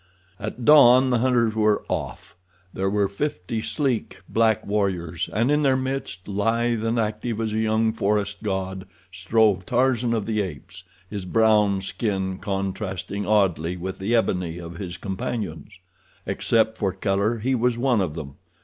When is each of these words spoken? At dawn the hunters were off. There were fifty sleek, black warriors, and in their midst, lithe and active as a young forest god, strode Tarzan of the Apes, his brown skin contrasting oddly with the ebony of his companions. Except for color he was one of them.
At 0.39 0.65
dawn 0.65 1.11
the 1.11 1.19
hunters 1.19 1.53
were 1.53 1.83
off. 1.87 2.35
There 2.73 2.89
were 2.89 3.07
fifty 3.07 3.61
sleek, 3.61 4.17
black 4.27 4.65
warriors, 4.65 5.29
and 5.31 5.51
in 5.51 5.61
their 5.61 5.77
midst, 5.77 6.27
lithe 6.27 6.83
and 6.83 6.99
active 6.99 7.39
as 7.39 7.53
a 7.53 7.59
young 7.59 7.93
forest 7.93 8.41
god, 8.41 8.87
strode 9.11 9.67
Tarzan 9.67 10.15
of 10.15 10.25
the 10.25 10.41
Apes, 10.41 10.83
his 11.07 11.25
brown 11.25 11.81
skin 11.81 12.39
contrasting 12.39 13.27
oddly 13.27 13.77
with 13.77 13.99
the 13.99 14.15
ebony 14.15 14.57
of 14.57 14.77
his 14.77 14.97
companions. 14.97 15.77
Except 16.25 16.79
for 16.79 16.93
color 16.93 17.37
he 17.37 17.53
was 17.53 17.77
one 17.77 18.01
of 18.01 18.15
them. 18.15 18.37